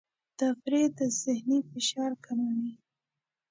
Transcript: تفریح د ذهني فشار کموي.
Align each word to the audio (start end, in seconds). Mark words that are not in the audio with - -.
تفریح 0.39 0.85
د 0.97 0.99
ذهني 1.21 1.57
فشار 1.71 2.11
کموي. 2.25 2.73